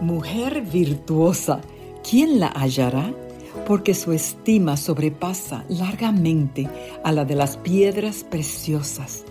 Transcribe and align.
Mujer 0.00 0.62
virtuosa, 0.62 1.60
¿quién 2.08 2.40
la 2.40 2.48
hallará? 2.48 3.12
Porque 3.66 3.92
su 3.92 4.12
estima 4.12 4.78
sobrepasa 4.78 5.64
largamente 5.68 6.68
a 7.04 7.12
la 7.12 7.26
de 7.26 7.34
las 7.34 7.58
piedras 7.58 8.24
preciosas. 8.24 9.24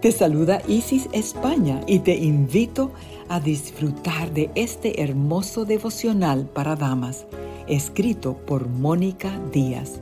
Te 0.00 0.12
saluda 0.12 0.62
Isis 0.68 1.08
España 1.12 1.82
y 1.86 1.98
te 1.98 2.16
invito 2.16 2.92
a 3.28 3.40
disfrutar 3.40 4.32
de 4.32 4.50
este 4.54 5.02
hermoso 5.02 5.66
devocional 5.66 6.46
para 6.46 6.76
damas, 6.76 7.26
escrito 7.66 8.38
por 8.38 8.68
Mónica 8.68 9.38
Díaz. 9.52 10.00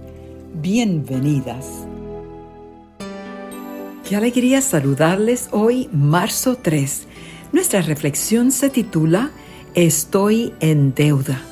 Bienvenidas. 0.54 1.88
Qué 4.08 4.14
alegría 4.14 4.60
saludarles 4.60 5.48
hoy, 5.50 5.88
marzo 5.92 6.56
3. 6.60 7.06
Nuestra 7.52 7.82
reflexión 7.82 8.52
se 8.52 8.70
titula 8.70 9.32
Estoy 9.74 10.54
en 10.60 10.94
deuda. 10.94 11.42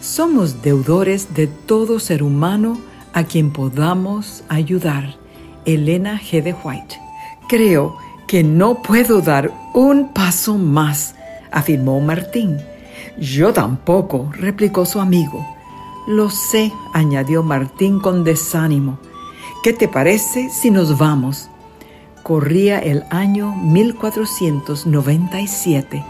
Somos 0.00 0.62
deudores 0.62 1.34
de 1.34 1.48
todo 1.48 1.98
ser 1.98 2.22
humano 2.22 2.78
a 3.12 3.24
quien 3.24 3.50
podamos 3.50 4.44
ayudar. 4.48 5.16
Elena 5.64 6.20
G. 6.20 6.40
de 6.40 6.52
White. 6.52 7.00
Creo 7.48 7.96
que 8.28 8.44
no 8.44 8.80
puedo 8.80 9.20
dar 9.20 9.52
un 9.74 10.12
paso 10.12 10.56
más, 10.56 11.16
afirmó 11.50 12.00
Martín. 12.00 12.58
Yo 13.18 13.52
tampoco, 13.52 14.30
replicó 14.34 14.86
su 14.86 15.00
amigo. 15.00 15.44
Lo 16.06 16.30
sé, 16.30 16.72
añadió 16.94 17.42
Martín 17.42 17.98
con 17.98 18.22
desánimo. 18.22 19.00
¿Qué 19.64 19.72
te 19.72 19.88
parece 19.88 20.48
si 20.50 20.70
nos 20.70 20.96
vamos? 20.96 21.50
Corría 22.22 22.78
el 22.78 23.02
año 23.10 23.52
1497 23.56 26.04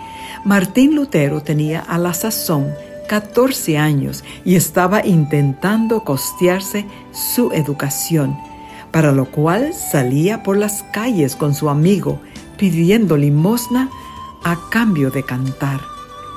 Martín 0.44 0.94
Lutero 0.94 1.42
tenía 1.42 1.80
a 1.80 1.98
la 1.98 2.14
sazón 2.14 2.68
14 3.08 3.78
años 3.78 4.22
y 4.44 4.54
estaba 4.54 5.04
intentando 5.04 6.04
costearse 6.04 6.86
su 7.12 7.50
educación, 7.52 8.36
para 8.92 9.12
lo 9.12 9.30
cual 9.30 9.72
salía 9.74 10.42
por 10.42 10.56
las 10.56 10.84
calles 10.92 11.34
con 11.34 11.54
su 11.54 11.70
amigo 11.70 12.20
pidiendo 12.56 13.16
limosna 13.16 13.90
a 14.44 14.56
cambio 14.70 15.10
de 15.10 15.24
cantar. 15.24 15.80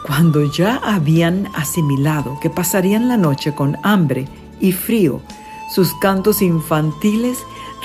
Cuando 0.05 0.51
ya 0.51 0.77
habían 0.77 1.47
asimilado 1.53 2.39
que 2.39 2.49
pasarían 2.49 3.07
la 3.07 3.17
noche 3.17 3.53
con 3.53 3.77
hambre 3.83 4.27
y 4.59 4.71
frío, 4.71 5.21
sus 5.69 5.93
cantos 5.95 6.41
infantiles 6.41 7.37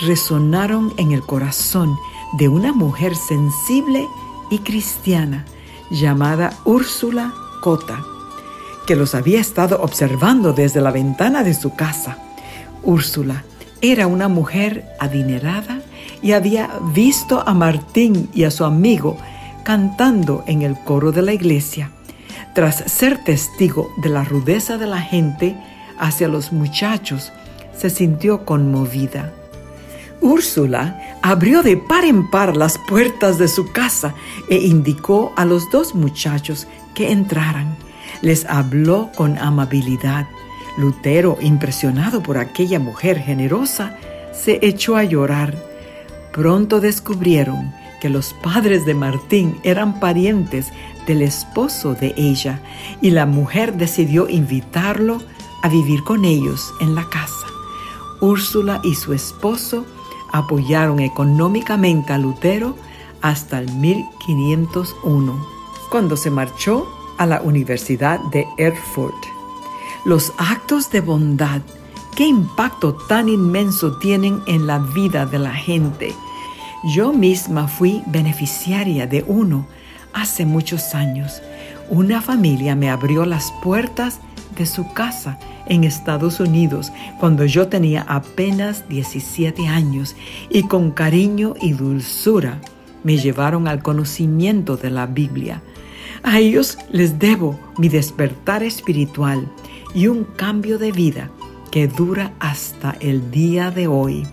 resonaron 0.07 0.95
en 0.97 1.12
el 1.12 1.23
corazón 1.23 1.97
de 2.39 2.49
una 2.49 2.73
mujer 2.73 3.15
sensible 3.17 4.07
y 4.51 4.59
cristiana 4.59 5.45
llamada 5.91 6.53
Úrsula 6.65 7.33
Cota, 7.61 8.05
que 8.87 8.97
los 8.97 9.15
había 9.15 9.41
estado 9.41 9.81
observando 9.83 10.53
desde 10.53 10.81
la 10.81 10.91
ventana 10.91 11.43
de 11.43 11.55
su 11.55 11.75
casa. 11.75 12.19
Úrsula 12.83 13.45
era 13.81 14.06
una 14.06 14.28
mujer 14.28 14.84
adinerada 14.98 15.81
y 16.23 16.33
había 16.33 16.70
visto 16.95 17.43
a 17.47 17.55
Martín 17.55 18.28
y 18.33 18.45
a 18.45 18.51
su 18.51 18.65
amigo 18.65 19.17
cantando 19.65 20.45
en 20.47 20.62
el 20.62 20.78
coro 20.78 21.12
de 21.12 21.23
la 21.23 21.33
iglesia. 21.33 21.91
Tras 22.55 22.77
ser 22.91 23.23
testigo 23.25 23.91
de 23.98 24.09
la 24.09 24.25
rudeza 24.25 24.78
de 24.78 24.87
la 24.87 25.00
gente 25.00 25.56
hacia 25.98 26.28
los 26.28 26.53
muchachos, 26.53 27.33
se 27.77 27.91
sintió 27.91 28.45
conmovida. 28.45 29.33
Úrsula 30.20 31.19
abrió 31.22 31.62
de 31.62 31.77
par 31.77 32.05
en 32.05 32.31
par 32.31 32.56
las 32.56 32.78
puertas 32.78 33.39
de 33.39 33.48
su 33.48 33.70
casa 33.72 34.14
e 34.48 34.56
indicó 34.56 35.33
a 35.36 35.45
los 35.45 35.70
dos 35.70 35.95
muchachos 35.95 36.67
que 36.95 37.11
entraran. 37.12 37.77
Les 38.22 38.44
habló 38.47 39.11
con 39.14 39.39
amabilidad. 39.39 40.27
Lutero, 40.78 41.39
impresionado 41.41 42.22
por 42.22 42.39
aquella 42.39 42.78
mujer 42.78 43.19
generosa, 43.19 43.97
se 44.33 44.59
echó 44.62 44.97
a 44.97 45.05
llorar. 45.05 45.56
Pronto 46.32 46.81
descubrieron 46.81 47.72
que 48.00 48.09
los 48.09 48.34
padres 48.34 48.84
de 48.84 48.94
Martín 48.94 49.59
eran 49.62 50.00
parientes 50.00 50.72
del 51.06 51.22
esposo 51.22 51.94
de 51.94 52.15
ella 52.16 52.60
y 53.00 53.10
la 53.10 53.26
mujer 53.26 53.75
decidió 53.75 54.28
invitarlo 54.28 55.22
a 55.62 55.69
vivir 55.69 56.03
con 56.05 56.25
ellos 56.25 56.72
en 56.81 56.94
la 56.94 57.09
casa. 57.09 57.47
Úrsula 58.21 58.81
y 58.82 58.94
su 58.94 59.12
esposo 59.12 59.87
apoyaron 60.32 61.00
económicamente 61.00 62.12
a 62.12 62.19
Lutero 62.19 62.76
hasta 63.22 63.59
el 63.59 63.72
1501, 63.72 65.47
cuando 65.91 66.16
se 66.16 66.31
marchó 66.31 66.87
a 67.19 67.26
la 67.26 67.41
Universidad 67.41 68.20
de 68.31 68.47
Erfurt. 68.59 69.16
Los 70.04 70.32
actos 70.38 70.91
de 70.91 71.00
bondad, 71.00 71.62
qué 72.14 72.26
impacto 72.26 72.94
tan 72.94 73.28
inmenso 73.28 73.98
tienen 73.98 74.42
en 74.47 74.66
la 74.66 74.78
vida 74.78 75.26
de 75.26 75.38
la 75.38 75.54
gente. 75.54 76.14
Yo 76.94 77.12
misma 77.12 77.66
fui 77.66 78.03
beneficiaria 78.06 79.06
de 79.06 79.25
uno 79.26 79.66
hace 80.12 80.47
muchos 80.47 80.94
años. 80.94 81.43
Una 81.88 82.22
familia 82.22 82.76
me 82.76 82.91
abrió 82.91 83.26
las 83.26 83.53
puertas 83.62 84.20
de 84.56 84.66
su 84.66 84.93
casa 84.93 85.38
en 85.66 85.84
Estados 85.84 86.41
Unidos 86.41 86.93
cuando 87.19 87.44
yo 87.44 87.69
tenía 87.69 88.03
apenas 88.09 88.88
17 88.88 89.69
años 89.69 90.16
y 90.50 90.62
con 90.65 90.91
cariño 90.91 91.54
y 91.60 91.72
dulzura 91.72 92.60
me 93.04 93.19
llevaron 93.19 93.69
al 93.69 93.82
conocimiento 93.82 94.76
de 94.76 94.91
la 94.91 95.06
Biblia. 95.06 95.62
A 96.22 96.38
ellos 96.38 96.76
les 96.91 97.19
debo 97.19 97.59
mi 97.78 97.88
despertar 97.88 98.62
espiritual 98.62 99.49
y 99.94 100.09
un 100.09 100.25
cambio 100.25 100.78
de 100.78 100.91
vida 100.93 101.31
que 101.71 101.87
dura 101.87 102.32
hasta 102.41 102.97
el 103.00 103.31
día 103.31 103.71
de 103.71 103.87
hoy. 103.87 104.26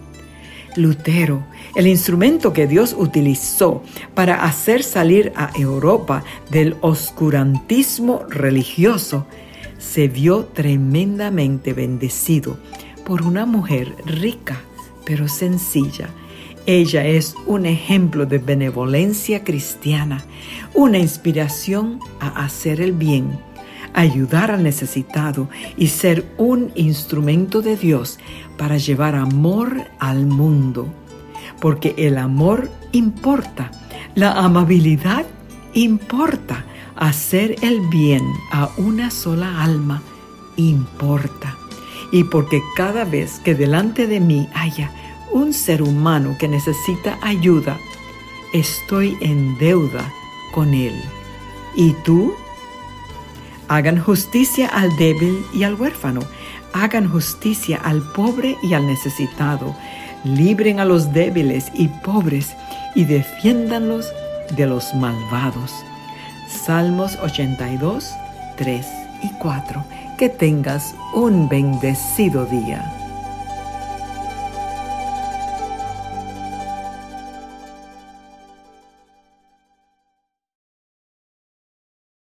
Lutero, 0.75 1.43
el 1.75 1.87
instrumento 1.87 2.51
que 2.51 2.67
Dios 2.67 2.95
utilizó 2.97 3.83
para 4.15 4.43
hacer 4.43 4.83
salir 4.83 5.31
a 5.35 5.51
Europa 5.55 6.23
del 6.49 6.75
oscurantismo 6.81 8.23
religioso, 8.27 9.27
se 9.83 10.07
vio 10.07 10.45
tremendamente 10.45 11.73
bendecido 11.73 12.57
por 13.05 13.21
una 13.21 13.45
mujer 13.45 13.95
rica 14.05 14.61
pero 15.05 15.27
sencilla. 15.27 16.09
Ella 16.65 17.05
es 17.05 17.35
un 17.45 17.65
ejemplo 17.65 18.25
de 18.25 18.37
benevolencia 18.37 19.43
cristiana, 19.43 20.23
una 20.73 20.97
inspiración 20.97 21.99
a 22.21 22.45
hacer 22.45 22.79
el 22.79 22.93
bien, 22.93 23.37
ayudar 23.93 24.49
al 24.49 24.63
necesitado 24.63 25.49
y 25.75 25.87
ser 25.87 26.25
un 26.37 26.71
instrumento 26.75 27.61
de 27.61 27.75
Dios 27.75 28.17
para 28.57 28.77
llevar 28.77 29.15
amor 29.15 29.83
al 29.99 30.25
mundo. 30.25 30.87
Porque 31.59 31.93
el 31.97 32.17
amor 32.17 32.71
importa, 32.93 33.71
la 34.15 34.31
amabilidad 34.31 35.25
importa 35.73 36.65
hacer 36.95 37.55
el 37.61 37.81
bien 37.89 38.23
a 38.51 38.69
una 38.77 39.11
sola 39.11 39.63
alma 39.63 40.01
importa. 40.57 41.57
Y 42.11 42.23
porque 42.25 42.61
cada 42.75 43.05
vez 43.05 43.39
que 43.43 43.55
delante 43.55 44.07
de 44.07 44.19
mí 44.19 44.47
haya 44.53 44.91
un 45.31 45.53
ser 45.53 45.81
humano 45.81 46.35
que 46.39 46.47
necesita 46.47 47.17
ayuda, 47.21 47.77
estoy 48.53 49.17
en 49.21 49.57
deuda 49.57 50.11
con 50.53 50.73
él. 50.73 50.93
¿Y 51.75 51.93
tú? 52.05 52.33
Hagan 53.67 53.99
justicia 53.99 54.67
al 54.67 54.95
débil 54.97 55.43
y 55.53 55.63
al 55.63 55.73
huérfano. 55.73 56.21
Hagan 56.73 57.09
justicia 57.09 57.79
al 57.83 58.01
pobre 58.13 58.57
y 58.61 58.73
al 58.73 58.85
necesitado. 58.85 59.75
Libren 60.23 60.79
a 60.79 60.85
los 60.85 61.11
débiles 61.13 61.71
y 61.73 61.87
pobres 61.87 62.53
y 62.95 63.05
defiéndanlos 63.05 64.05
de 64.55 64.67
los 64.67 64.93
malvados. 64.93 65.73
Salmos 66.53 67.17
82, 67.17 68.15
3 68.57 68.87
y 69.23 69.29
4. 69.39 69.83
Que 70.17 70.29
tengas 70.29 70.95
un 71.13 71.49
bendecido 71.49 72.45
día. 72.45 73.02